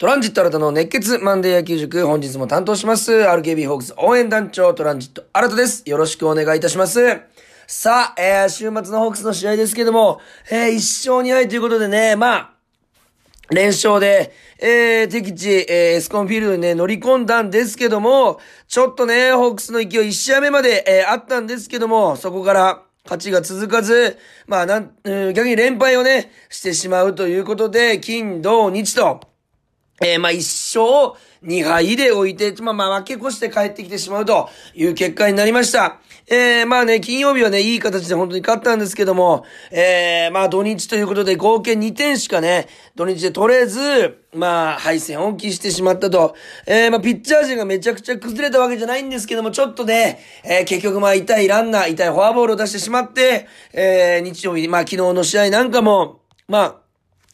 [0.00, 3.12] トランジット新たの熱血マンデー野球塾、本日も担当します。
[3.12, 5.82] RKB ホークス応援団長、トランジット新たです。
[5.84, 7.20] よろしくお願いいたします。
[7.66, 12.50] さあ、えー、週末のホークスの試合ですけども、えー、一勝二敗ということでね、まあ、
[13.50, 29.29] 連勝で、えー、敵地、えー、エスコンフィールドにね、乗り込んだんですけども、ちょっとね、ホークスの勢い1試合目まで、えー、あったんですけども、そこから、勝ちが続かず、まあ、なん、うん逆に連敗をね、してしまうということで、金、土、日と、
[30.02, 30.38] えー、まあ、一
[30.78, 36.00] 勝二敗で置いて、まあ、まあ、負け越して帰ってきてしまうという結果になりました。
[36.26, 46.34] えー、まあね、金曜日はね、いい形で本当に勝ったんですけども、えー、まあ、土日ということで合計2点しかね、土日で取れず、まあ、敗戦を期してしまったと。
[46.66, 56.76] えー、まあ、ピッチャー陣がめちゃくちゃ崩れたわけじゃないんですけども、ちょっとね、えー、結局まあ、痛いランナー、痛いフォアボールを出してしまって、えー、日曜日、まあ、昨日の試合なんかも、まあ、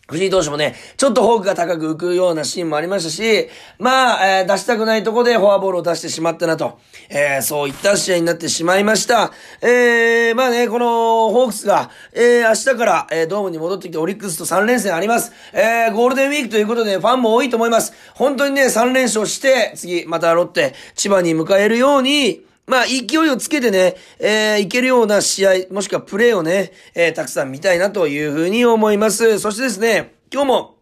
[0.08, 3.48] 藤井投手もね、ちょっとフォークが高く浮くようなシーンもありましたし、
[3.80, 9.32] まあ、えー出したくないとこでフォアボールを出してしまったなと、えーそういった試合になってしまいました。
[9.62, 15.32] えーまあね、このホークスが、えー明日から、えードームに戻ってきてオリックスと3連戦あります。
[15.52, 17.92] えーゴールデンウィークということでファンも多いと思います。
[18.14, 29.38] 本当にね、3連勝して、次、またロッテ、千葉に迎えるように、まあ、勢いをつけてね、えー、いけるような試合、もしくはプレーをね、えー、たくさん見たいなというふうに思います。
[29.38, 30.76] そしてですね、今日も、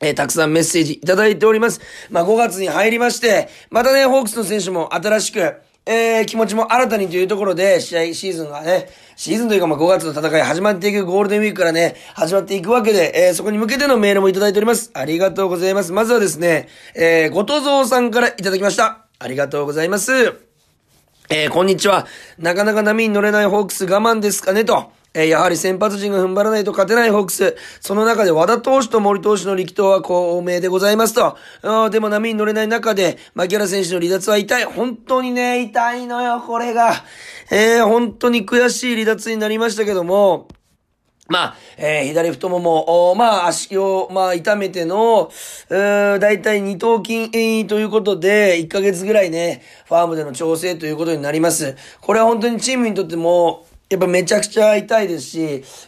[0.00, 1.80] えーたくさんメッセージいただいております。
[2.10, 5.38] まあ、5月に入りまして、またね、ホークスの選手も新しく、
[5.86, 14.90] えー気持ちも新たにというところで、試合、シーズンがね、シーズンというか、ま、5月の戦い始まっていく、ゴールデンウィークからね、始まっていくわけで、えーそこに向けてのメールもいただいております。
[14.94, 15.92] ありがとうございます。
[15.92, 19.06] まずはですね、えー、ごとぞうさんからいただきました。
[19.18, 20.45] ありがとうございます。
[21.28, 22.06] えー、こんにちは。
[22.38, 24.92] なかなか波に乗れないホークス我慢ですかねと。
[25.12, 27.56] えーやはり先発陣が踏ん張らないと勝てないホークス。
[27.80, 31.36] その中で和田投手と森投手の力投は公明でございますと。
[31.62, 34.64] あでも波に乗れない中で、牧原選手の離脱は痛い。
[34.66, 36.92] 本当にね、痛いのよ、これが。
[37.50, 40.46] えー本当に悔しい離脱になりましたけども、
[41.28, 45.30] まあ、えー左太もも、おまあ、足を、まあ、痛めての、
[45.68, 51.76] うーだいたい二頭筋、えーということで、一ヶ月ぐらいね、ファームでの調整ということになります。
[52.00, 55.40] これは本当にチームにとっても、やっぱめちゃくちゃ痛いですし、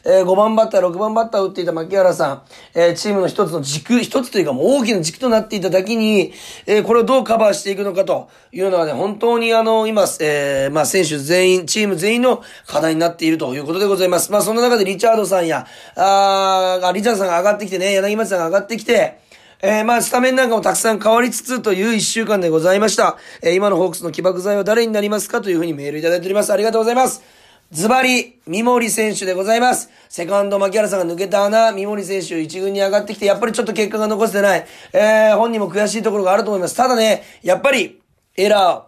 [0.05, 2.43] えー5番バッター、6番バッターを打っていた牧原さん、
[2.73, 6.33] えーチームの一つの軸、一つというかもう大きな軸となっていただけに、
[6.67, 14.31] えーこれをどうカバーしていくのかというのはね、本当にあの、今、えーまあ選手全員、チーム全員の課題になっているということでございます。
[14.31, 15.67] まあその中でリチャードさんや、
[15.97, 19.19] ああリチャードさんが上がってきてね、柳町さんが上がってきて、
[19.61, 23.17] えー、まあ、スタメンなんかもたくさん変わりつつという一週間でございました。
[23.43, 26.53] えー、今のホークスの起爆剤は誰になりますかというふうにメールいただいております。
[26.53, 27.38] ありがとうございます。
[27.71, 29.91] ズバリ、三森選手でございます。
[30.09, 34.67] セカンド、牧原さんが抜けた穴、三森選手一軍に上がってきて、やっぱりちょっと結果が残せてない。
[34.95, 36.75] えー、本人も悔しいところがあると思います。
[36.75, 38.01] ただね、やっぱり、
[38.39, 38.88] エラー、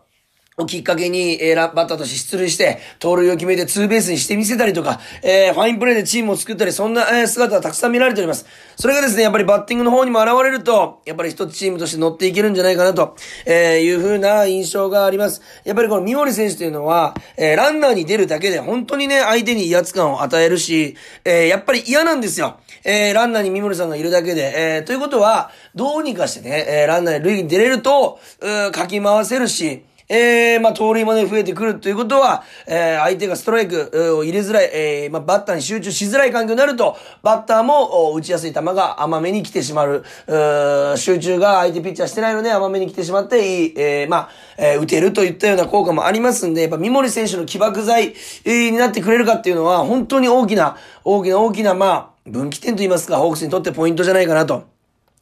[0.61, 8.47] をきっかけに、えー、ラバッターとして出塁して、盗塁を決めてツーベースにしてみせたりとか、えー、ファインプレーでチームを作ったり、そんな、えー姿がたくさん見られております。
[8.77, 13.17] それがですね、やっぱりバッティングの方にも現れると、やっぱり一つチームとして乗っていけるんじゃないかなと、
[13.47, 15.43] えー、いう風な印象があります。
[15.65, 22.57] やっぱりこの三森選手というのは、えー、ランナーに出るだけで本当にね、相手に威圧感を与えるし、えー、やっぱり嫌なんですよ。
[22.85, 40.05] えー、ランナーに三森さんがいるだけで、えー、ということは、どうにかしてね、えー、ランナーで塁に出れると、うかき回せるし、えー、まあ、盗塁もね、増えてくるということは、えー、相手がストライクを入れづらい、えー、まあ、バッターに集中しづらい環境になると、バッターも打ちやすい球が甘めに来てしまう。
[40.27, 54.80] う集中が相手ピッチャーしてないので甘めに来てしまって、いい、えー、まあ、えー打てるといったような効果もありますんで、やっぱ三森選手の起爆剤、になってくれるかっていうのは、本当に大きな、大きな大きな、まあ、分岐点と言いますか、ホークスにとってポイントじゃないかなと。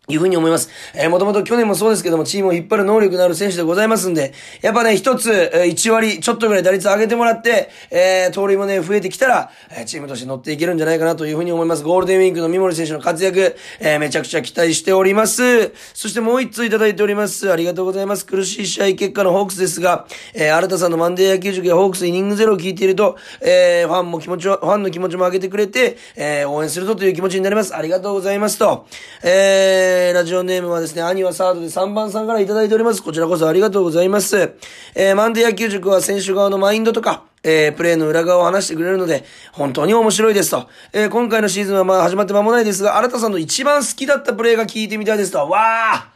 [0.08, 0.70] いうふうに思います。
[0.94, 4.32] えー、もともと去年もそうですけども、チームを引っ張る能力のある選手でございますんで、
[4.62, 11.82] やっぱね、一つ、えー、1割ちょっとぐらい打率上げてもらって、えー、盗塁もね、増えてきたら、えー、チームとして乗っていけるんじゃないかなというふうに思います。
[11.82, 15.72] ゴールデンウィークの三森選手の活躍、えー、めちゃくちゃ期待しております。
[15.94, 17.52] そしてもう一通いただいております。
[17.52, 18.24] ありがとうございます。
[18.24, 27.76] 苦しい試合結果のホークスですが、えー、新田さんのマンデー野球塾やホークスイニングゼロを聞いていると、えー、ファンも気持ちを、ファンの気持ちも上げてくれて、えー、応援するぞという気持ちになります。
[27.76, 28.86] ありがとうございますと。
[29.22, 33.02] えー、ラジオネームはですね、兄はサードで3番さんからいただいております。
[33.02, 34.54] こちらこそありがとうございます。
[34.94, 40.68] えー、マンデー野球塾は選手側のマインドとか、えー、プレーの裏側を話してくれるので、本当に面白いですと。
[40.92, 45.48] えー、今回のシーズンはまあ始まって間もないですが、新田さんの一番好きだったプレーが聞いてみたいですと。
[45.48, 45.58] わ
[45.94, 46.12] あ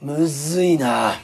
[0.00, 1.14] むずいな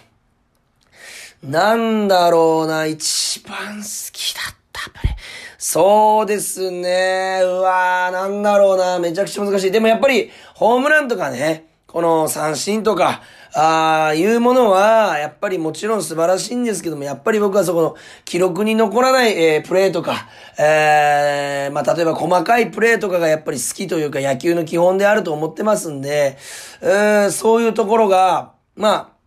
[1.43, 5.39] なんだろうな、一番好きだったプレー。
[5.59, 7.41] そうですね。
[7.43, 8.99] うわーなんだろうな。
[8.99, 9.71] めちゃくちゃ難しい。
[9.71, 13.23] でもやっぱり、ホームランとかね、この三振とか、
[13.55, 17.97] ああ、いうものは、やっぱりもちろん素晴らしいんですけども、やっぱり僕はそこの
[18.27, 26.37] 記録に残らない、えー、プレーとか、えー、まあ、例えば細かいプレーとかがやっぱり好きというか野球の基本であると思ってますんで、
[26.83, 29.18] えー、そういうところが、まあ、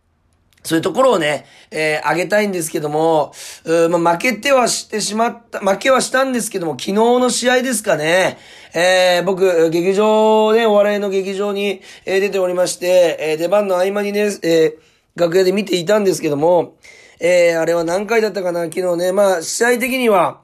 [0.63, 3.33] そういうところをね、えー、あげたいんですけども、
[3.65, 8.37] うまあ、負けてはしてしまった、負けはしたんですけども、昨日の試合ですかね。
[8.73, 16.75] えー、僕、劇場で、お笑いの劇場に、えー、出ておりまして、えー、出番の合間にね、えー、楽屋で見ていたんですけども、
[17.19, 19.11] えー、あれは何回だったかな、昨日ね。
[19.11, 20.41] まあ、試合的には、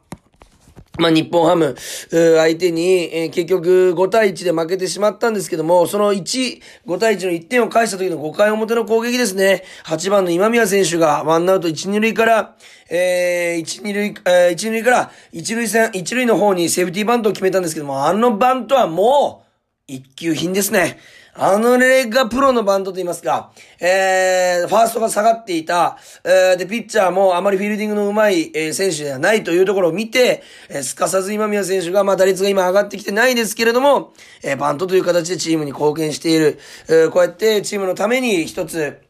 [0.97, 9.63] まあ、日本ハム、相手に、えー、結局5対1で負けてしまったんですけども、その1、5対1の1点を返した時の5回表の攻撃ですね。
[9.85, 12.55] 8番の今宮選手がワンアウト1、2塁から、
[12.89, 19.47] えー、1、2塁、えー、1、2塁から1塁線、1塁の方にセーフティーバントを決めたんですけども、あのバントはもう、
[19.89, 20.99] 一級品ですね。
[21.39, 34.13] あのねがプロのバンドと言いますか、えー、ファーストが下がっていた、えー、で、ピッチャーもあまりフィールディングの上手い、えー、選手ではないというところを見て、えー、すかさず今宮選手が、まあ、打率が今上がってきてないですけれども、
[34.43, 36.57] えー、バントという形でチームに貢献している、
[36.89, 39.06] えー、こうやってチームのために一つ、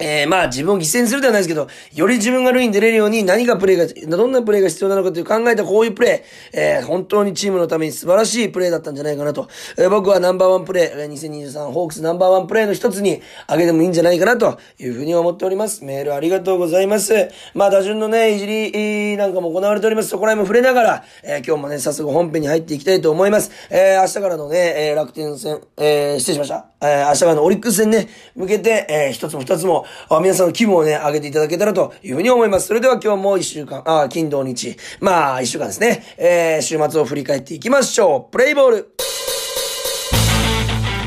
[0.00, 9.48] えー、まあ自分を犠牲にするではないですけど、より自分が塁に出れるように何がプレーが、どんなプレーが必要なのかという考えたこういうプレー、えー、本当にチームのために素晴らしいプレーだったんじゃないかなと。
[9.76, 15.84] えー、僕はナンバーワンプレー、2023ホークスナンバーワンプレーの一つに挙げてもいいんじゃないかなというふうに思っております。
[15.84, 17.30] メールありがとうございます。
[17.54, 20.10] まあ打順のね、いじりなんかも行われております。
[20.10, 23.50] そこら辺も触れながら、えー、今日もね、早速本編に入っていきたいと思います。
[23.68, 26.66] えー、明日からのね、えー、楽天戦、えー、失礼しました。
[26.80, 29.84] えー、明日からのオリックス戦ね、向けて、えー、一つも二つも、
[30.20, 32.68] 皆さんの気分をね、上げていただけたらというふうに思います。
[32.68, 38.32] それでは今日も一週間、あ、金土日、まあ、一週間ですね、えー、週末を振り返っていきましょう。
[38.32, 38.94] プレイボール。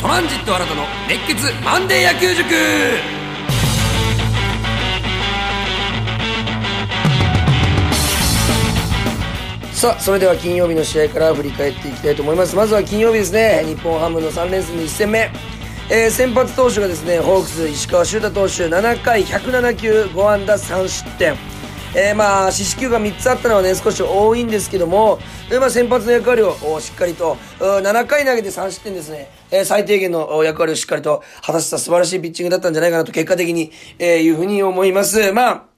[0.02, 2.50] トランジット新たの熱血マンデー野球塾
[9.82, 12.56] さあ、それでは金曜日の試合から振り返っていきたいと思います。
[12.56, 15.32] まずは金曜日ですね、日本ハムの3連戦の1戦目。
[15.94, 21.36] えー、先発投手がですね、ホークス、石川修太投手、7回107球、5安打3失点。
[21.94, 25.20] えー、まあ、四死球が3つあったのはね、少し多いんですけども、
[25.52, 35.34] えー、まあ、先発の役割をしっかりと、7回投げて3失点ですね、えー、最低限の役割をしっかりと果たした素晴らしいピッチングだったんじゃないかなと、結果的に、えー、いうふうに思います。
[35.34, 35.71] まあ、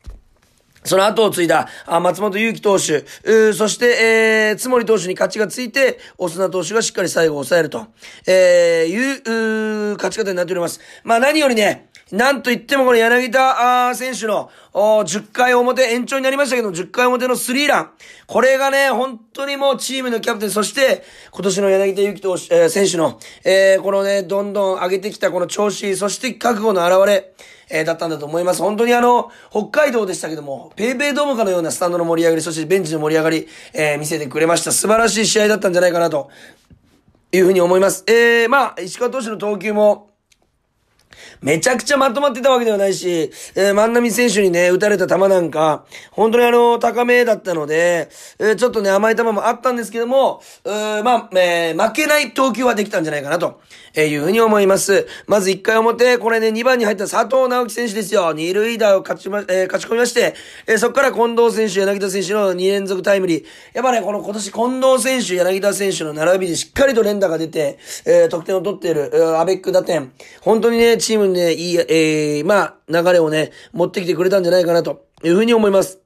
[0.83, 3.05] その後を継いだ、あ松本祐樹投手、
[3.53, 7.87] そして、えー、つもり投手に勝ちがついて、オスナ投手がしっかり最後を抑えると、
[8.27, 10.79] えー、いう、勝ち方になっております。
[11.03, 17.89] まあ何よりね、なんと言ってもこの柳田選手の10回表、延長になりましたけど、10回表のスリーラン。
[18.27, 27.33] これがね、本当にもうチームのキャプテン、そして今年の柳田祐希投手、えー、選手の、えー、このね、どんどん上げてきたこの調子、そして覚悟の表れ。
[27.71, 28.61] えー、だったんだと思います。
[28.61, 34.71] 本当にあの、北海道でしたけども、ペイペイドームかのようなスタンドの盛り上がり、そしてベンチの盛り上がり、えー、見せてくれました。
[34.71, 36.29] 素晴らしい試合だったんじゃないかなと、
[37.31, 38.03] いうふうに思います。
[38.05, 40.12] えー、まあ、石川投手の投球も、
[41.41, 48.09] めちゃくちゃまとまってたわけではないし、えー、万波選手にね、打たれた球なんか、本当にあの、高めだったので、
[48.39, 53.61] えー、ちょっとね、甘い球もあったんですけども、うーまあ、えー、負けない投球はできたんじゃないかなと、
[53.95, 55.07] え、いうふうに思います。
[55.27, 58.33] まず1回表、これね、2番に入った佐藤直樹選手ですよ。
[58.33, 60.33] 二塁打を勝ちま、えー、勝ち込みまして、
[60.65, 63.45] えー、そこから近藤選手、柳田選手の2連続タイムリー。
[63.73, 70.11] やっぱね、この今年近藤選手、柳田選手の並びでしっかりと連打が出て、えー、得点を取っている、えー、アベック打点。
[70.41, 76.02] 本当にね、チームにね、いい、えー、まあ、流れをね、持ってきてくれたんじゃないかなというふうに思います。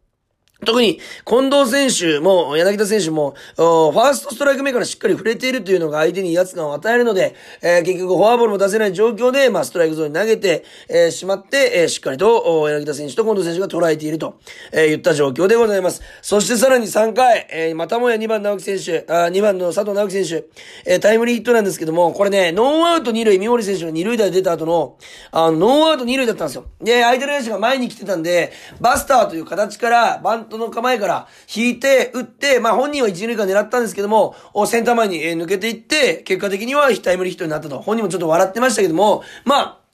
[0.65, 14.39] 特に、近藤選手も、柳田選手も、ファーストストライク目からしっかり触れているというのが相手に威圧感を与えるので、えー、結局フォアボールも出せない状況で、まあ、ストライクゾーンに投げて、えー、しまって、えー、しっかりと、柳田選手と近藤選手が捉えていると、
[14.71, 16.01] えー、言った状況でございます。
[16.23, 24.97] そしてさらに3回、えー、またもや2番直樹選手、あ2番の佐藤直樹選手、えー、タイムリーヒットなんですけども、これね、ノーアウト2塁、三森選手が2塁打で出た後の、
[25.31, 26.65] あの、ノーアウト2塁だったんですよ。
[26.81, 34.35] で、相手の選手が前に来てたんで、バスターという形から、バントの構えから、引いて、打って、まあ本人は一塁間狙ったんですけども、
[34.67, 37.79] センター前に抜けていって、結果的にはタイムリーヒットになったと。
[37.79, 39.86] 本人もちょっと笑ってましたけども、まあ、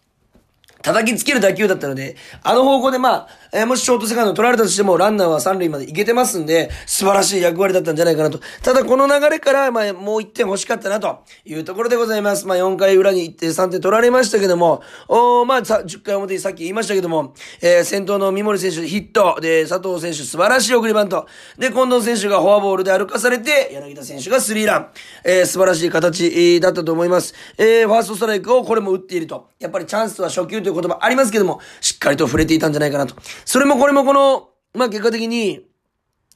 [0.83, 8.39] 叩きつける打球だったので、あの方向でまあ、えー、もしショートセカンド取られたとしても、ランナーは三塁まで行けてますんで、素晴らしい役割だったんじゃないかなと。
[8.61, 12.45] ただこの流れから、まあ、もう1点欲しかったなというところでございます。
[12.45, 24.87] まあ、4回裏に行って3点取られましたけども、おまあ、さ、10回表にさっき言いましたけども、えー、先頭の三森選手ヒット、で、佐藤選手素晴らしい送りバント、で、近藤選手がフォアボールで歩かされて、柳田選手がスリーラン、
[25.23, 27.33] えー、素晴らしい形、だったと思います。
[27.57, 29.49] えー、ファーストストライクをこれも打っていると。
[29.59, 33.15] やっぱりチャンスは初球という言葉ありますけども、しっかりと触れていたんじゃないかなと。
[33.45, 35.61] それもこれもこの、まあ、結果的に、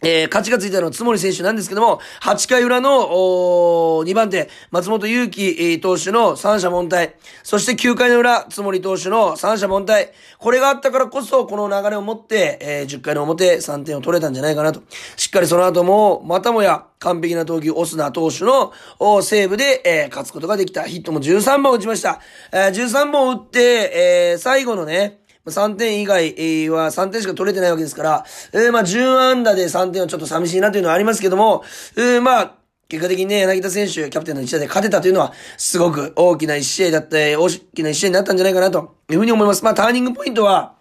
[0.04, 7.14] えー、勝ちがついたのは津森選手なんですけども、8回裏の、お2番手、松本祐樹、えー、投手の三者凡退。
[7.42, 10.10] そして9回の裏、津森投手の三者凡退。
[10.38, 14.84] これがあったからこそ、この流れを持って、えー、10回の表、3点を取れたんじゃないかなと。
[15.16, 20.84] しっかりその後も、またもや、完璧な投球、オスナ投手の、おセーブで、えー、勝つことができた。
[20.84, 22.22] ヒットも13本打ちました。
[22.52, 31.64] えー、13本打って、えー、最後のね、3点以外は3点しか取れてないわけですから、えー、まあ、10安打で3点はちょっと寂しいなというのはありますけども、
[31.96, 32.54] えー、まあ、
[32.90, 39.64] 結果的にね、柳田選手、キャプテンの一打で勝てたというのは、すごく大きな一試合だった、大きな一試合になったんじゃないかなというふうに思います。
[39.64, 40.77] まあ、ターニングポイントは、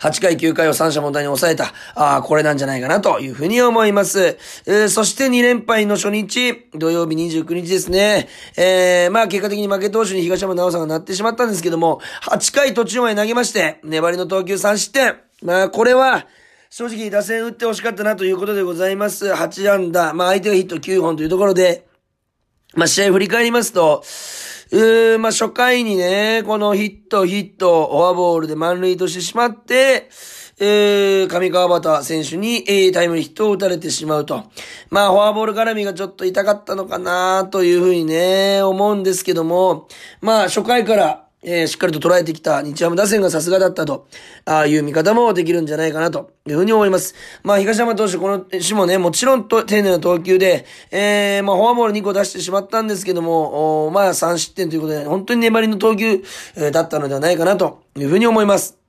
[0.00, 4.38] 8回9回を三者問題に抑えた、ああ、これなんじゃないかなというふうに思います。
[4.66, 8.28] えー、そして2連敗の初日、土曜日29日ですね。
[8.56, 15.16] えー、まあ結果的に負け投手に東山直さんがなってしまったんですけども、8回途中まで投げまして、粘りの投球3失点。
[15.42, 16.26] まあこれは、
[16.70, 19.26] 正直打線打ってほしかったなということでございます。
[19.26, 21.86] 8安打、まあ相手がヒット9本というところで、
[22.74, 24.02] まあ試合振り返りますと、
[24.70, 30.08] うーまあ、初回にね、このヒット、ヒット、フォアボールで満塁としてしまって、
[30.60, 34.44] えー、上川端選手に、えー、タイムリーヒットを打たれてしまうと。
[34.90, 39.88] まあ、フォアボール絡みがちょっと痛かったのかなというふうにね、思うんですけども、
[40.20, 44.08] まあ、初回から、えー、しっかりと捉えてきた日ハム打線がさすがだったと、
[44.44, 47.14] ああいう見方もできるんじゃないかなというふうに思います。
[47.42, 56.22] まあ、東山投手、この種もね、もちろんと丁寧な投球で、えー、まあ、フォアボール2個出してしまったんですけども、おまあ、3失点ということで、本当に粘りの投球、
[56.56, 58.83] えー、だったのではないかなというふうに思います。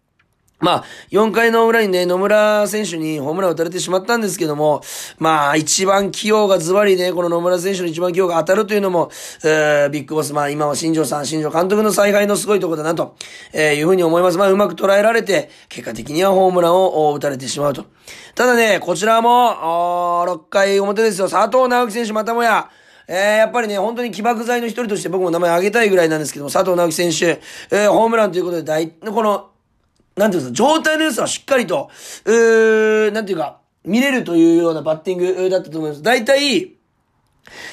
[0.59, 4.81] まあ、4回の裏にね、野村選手にホームランを打たれてしまったんですけども、
[5.19, 9.12] まあ、一番起用がズバリね、この野村選手の一番起用が当たるというのも、
[9.43, 13.17] えー、ビッグボス、まあ今は新庄さん、新庄監督の采配のすごいところだなと、
[13.51, 14.38] えー、いうふうに思います。
[14.38, 17.85] まあ、うまく捉えられて、結果的にはホームランを打たれてしまうと。
[18.33, 22.69] ただね、こちらも、6回表ですよ、佐藤直樹選手またもや、
[23.07, 27.41] えー、やっぱりね、本当に起爆剤の一人として僕も名前挙げたいぐらいなんですけども、佐藤直樹選手、
[27.75, 29.50] えー、ホームランということで大、この、
[30.15, 31.89] なんていうんですか、状態の良さはしっかりと、
[32.25, 36.01] うー、なんていうか、見れるというようなバッティングだったと思います。
[36.01, 36.75] 大体、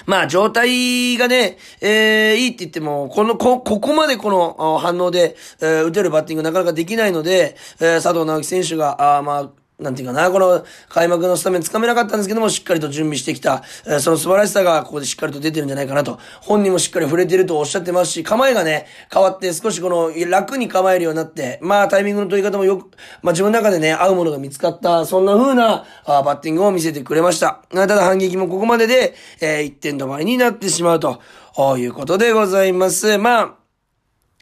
[0.07, 16.19] まあ、状態がね、えー、いいって言っても、この、こ、ここまでこの反応で、えー、打てるバッティングなかなかできないので、えー、佐藤直樹選手が、あまあ、なんていうかな、この開幕のスタメンつかめなかったんですけども、しっかりと準備してきた、えー、その素晴らしさがここでしっかりと出てるんじゃないかなと。
[16.41, 22.91] 本人もしっかり触れてるとおっしゃってますし、構えがね、変わって少しこの楽に構えるようになって、まあタイミングの取り方もよく、
[23.23, 27.63] まあ自分の中でね、合うものが見つかった、そんな風なあバッティングを見せてくれました。
[27.73, 31.21] ただ反撃もここまでで、えー、1点止まりになってしまうと、
[31.77, 33.19] いうことでございます。
[33.19, 33.55] まあ、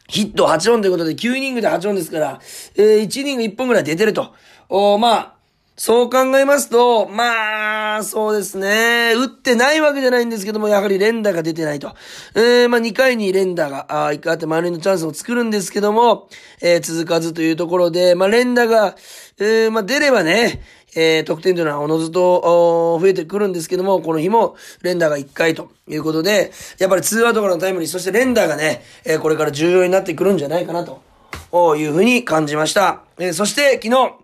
[0.07, 2.39] ヒット8本ということで、9イニングで8本ですから、
[2.75, 4.33] えー、1イニング1本ぐらい出てると。
[4.73, 5.33] おまあ、
[5.75, 9.11] そう考えますと、まあ、そうですね。
[9.17, 11.93] 打ってないわけじゃないんですけども、やはり連打が出てないと。
[12.35, 16.29] えー、まあ2回に連打が、あ1回あって満塁のチャンスを作るんですけども、
[16.61, 18.95] えー、続かずというところで、まあ連打が、
[19.39, 20.61] えー、まあ出ればね、
[20.95, 31.01] えー、得点というのはおのずと増えてくるんですけども、この日も連打が1回ということで、やっぱり2アウトからのタイムリー、そして連打がね、えー、これから重要になってくるんじゃないかなと
[31.75, 33.01] いうふうに感じました。
[33.19, 34.20] えー、そして昨日、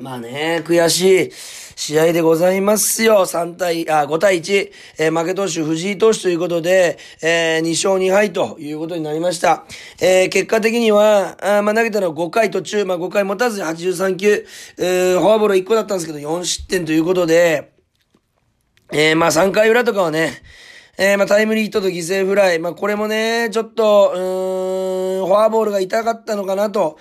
[0.00, 1.30] まあね、悔しい
[1.76, 3.26] 試合でございますよ。
[3.26, 4.72] 3対、あ、5対1。
[4.98, 9.64] えー、負け投手藤井投手ということで、えー、2勝2敗ということになりました。
[10.00, 14.46] えー、結果的には、あまあ投げたのは5回途中、まあ5回持たずに83球、
[14.78, 17.72] えー、フォアボール1個だったんですけど、4失点ということで、
[18.92, 20.42] えー、まあ3回裏とかはね、
[20.96, 22.58] えー、まあ、タイムリーヒットと犠牲フライ。
[22.58, 26.98] まあ、これもね、ちょっと、うん、フォアボールが痛かったのかなと、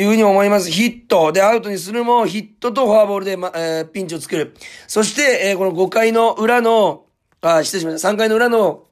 [0.00, 0.70] いうふうに思います。
[0.70, 4.54] ヒットでアウトにするも、ヒットとフォアボールで、ま、えー、ピンチを作る。
[4.86, 7.04] そして、えー、この5回の裏の、
[7.42, 8.08] あ、失礼しました。
[8.08, 8.84] 3回の裏の、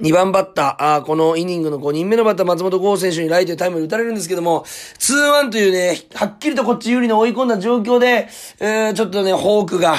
[0.00, 8.28] 2番バッター、あこのイニングの5人目のバッター、松本剛選手にライトでタイムに打たれるんですけども、2-1というね、はっきりとこっち有利に追い込んだ状況で、
[8.58, 9.96] えー、ちょっとね、ホークが、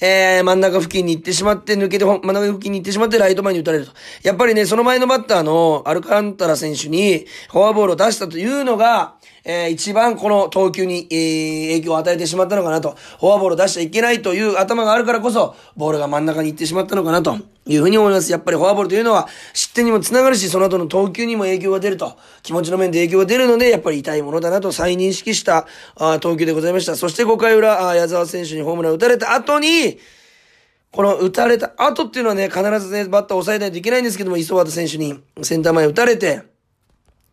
[0.00, 3.92] えー、真ん中付近に行ってしまって、抜けて真ん中付近に行ってしまって、ライト前に打たれると。
[4.22, 9.14] やっぱりね、その前のバッターのアルカンタラ選手にフォアボールを出したというのが、
[9.50, 12.98] えー、一番この投球に、えー、影響を与えてしまったのかなと。
[13.18, 18.30] フォアボールを出しちゃいけないという頭があるからこそ、ボールが真ん中に行ってしまったのかなというふうに思います。
[18.30, 22.18] やっぱりフォアボールというのは、失点にもつながるし、その後の投球にも影響が出ると。
[22.42, 26.94] 気持ちの面で影響が出るので、やっぱり痛いものだなと再認識したあ投球でございました。
[26.94, 29.98] そして5回裏、あ矢沢選手にホームラン打たれた後に、
[30.90, 36.57] この打たれた後っていうのはね、必ずね、バッターを抑えないといけないんですけども、磯畑選手にセンター前打たれて、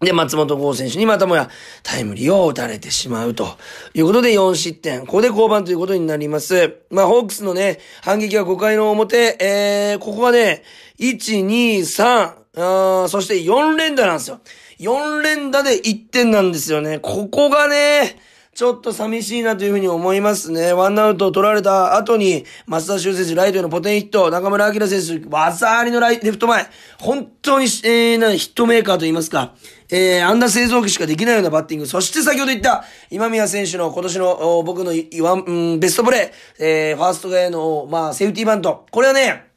[0.02, 1.50] で、松本剛選手にまたもや
[1.82, 3.58] タイムリーを打たれてしまうと
[3.94, 5.06] いうことで4失点。
[5.06, 6.80] ここで降板ということになります。
[6.90, 10.64] まあ、ホークスのね、反撃は5回の表、えー、ここはね、
[11.00, 14.40] 1、2、3、あそして4連打なんですよ。
[14.80, 17.00] 4連打で1点なんですよね。
[17.00, 18.18] ここがね、
[18.56, 20.72] ちょっと寂しいなというふうに思いますね。
[20.72, 26.66] ワンアウトを取られた後に、松田修選手ライトへのポテンヒット、中村明選手、技ありのライレフト前、
[26.98, 29.56] 本当に、えー、な、ヒットメーカーと言いますか、
[29.92, 31.86] えー、アンダー製造機しかできないようなバッティング。
[31.86, 38.86] そして先ほど言った、今宮選手の今年の僕のワン、うん、ベストプレー、えー、ファーストへの、まあ、セーフティーバント。
[38.90, 39.48] これはね、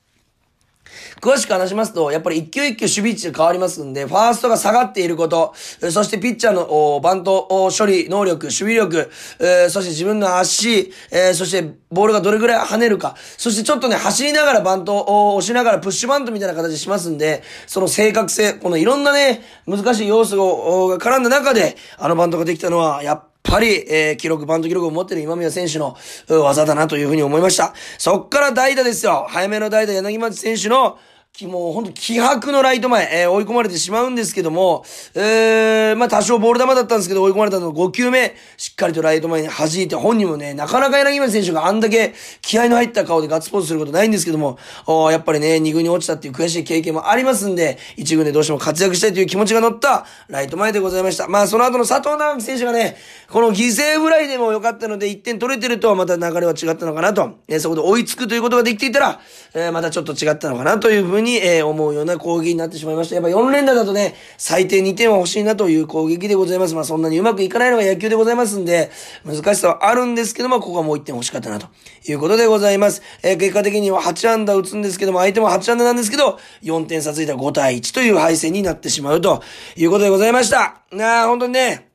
[1.21, 25.97] 詳しく話しますと、やっぱり一球一球守備位置が変わりますんで、ファーストが下がっていること、そしてピッチャーのバント処理能力、守備力、えそして自分の足、えそしてボールがどれぐらい跳ねるか、そしてちょっとね、走りながらバントを押しながらプッシュバントみたいな形しますんで、その正確性、このいろんなね、難しい要素が絡んだ中で、あのバントができたのは、やっぱり、えー、記録、バント記録を持ってる今宮選手の
[26.29, 27.75] 技だなというふうに思いました。
[27.99, 29.27] そっから代打ですよ。
[29.29, 30.99] 早めの代打、柳町選手の、
[31.47, 51.29] もう本当気迫のライト前、えー、追い込まれてしまうんですけども、えー、まあ多少ボール球だったんですけど追い込まれたの5球目、しっかりとライト前に弾いて、本人もね、なかなか柳町選手があんだけ気合の入った顔でガッツポーズすることないんですけども、おやっぱりね、2軍に落ちたっていう悔しい経験もありますんで、1軍でどうしても活躍したいという気持ちが乗ったライト前でございました。
[51.29, 52.97] まあその後の佐藤直樹選手がね、
[53.31, 59.21] この犠牲フライでも良かったので1点取れてるとはまた流れは違ったのかなと、えー、そこで追いつくということができていたら、
[59.55, 63.15] えー、またちょっと違ったのかなというふうに、にえー、思うようなな攻撃になってしまいました。
[63.15, 66.75] やっぱ4連打だとね、最低2点は欲しいなという攻撃でございます。
[66.75, 68.91] まあそんなにうまくいかないのが野球でございますんで、
[69.25, 71.69] 難しさはあるんですけども、ここはもう1点欲しかったなと
[72.07, 73.03] いうことでございます。
[73.23, 79.43] えー、結果的には8安打打つんですけども、相手も8安打なんですけど、4点差ついた5対1という敗戦になってしまうと
[79.77, 80.83] いうことでございました。
[80.91, 81.88] なあ、本当にね、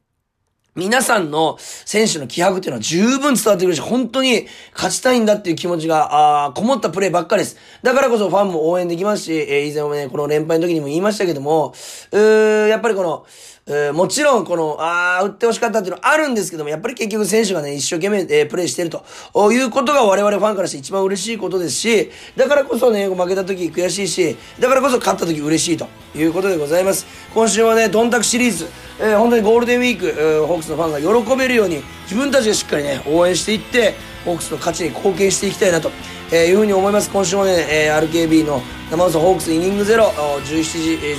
[0.75, 7.57] 皆さんの選手の気迫っていうのは十分伝わってくるし、本当に勝ちたいんだっていう気持ちが、あこもったプレーばっかりです。
[7.83, 11.75] だからこそファンも応援できますし、えー、以前もね、この連敗の時にも言いましたけども、
[12.12, 13.24] うーやっぱりこの、
[13.66, 19.06] えー、もちろん、この、ああ、打ってほしかったっていうのはあるんですけども、やっぱり結局選手がね、一生懸命、えー、プレイしてると。
[19.54, 25.88] いうことが我々ファンからして一番嬉しいことですし、だからこそね、負けた時悔しいし、だからこそ勝った時嬉しいと。
[26.16, 27.06] いうことでございます。
[27.34, 28.68] 今週はね、ドンタクシリーズ、
[29.00, 35.92] えー、本当にゴールデンウィーク、えー、ホークスのファンが喜べるように、自分たちがしっかりね、応援していって、ホークスの勝ちに貢献していきたいなと、
[36.31, 37.09] えー、いうふうに思います。
[37.09, 40.64] 今週もね、えー、RKB の生放送ホークスイニングゼロ、17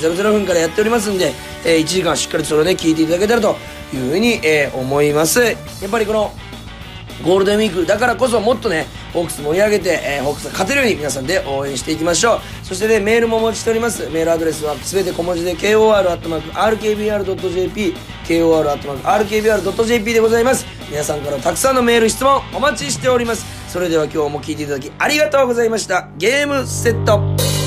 [0.00, 1.32] 時00分からやっておりますんで、
[1.64, 3.56] えー、1時間しっかりそれをね、聞いていただけたらと
[3.92, 5.40] いうふうに、えー、思います。
[5.40, 5.54] や
[5.86, 6.32] っぱりこの、
[7.22, 12.40] ゴールデンウィークだからこそもっとね、ホークス盛り上げて、えー、ホークスが勝てるように皆さんで応援していきましょう。
[12.64, 14.08] そしてね、メールもお待ちしております。
[14.10, 16.54] メールアドレスはすべて小文字で kor.rkbr.jp
[18.26, 20.66] kor.rkbr.jp でございます。
[20.90, 23.46] 皆さんからたくさんのメール、質問お待ちしております。
[23.68, 26.08] それでは今日も聞いていただきありがとうございました。
[26.16, 27.63] ゲームセット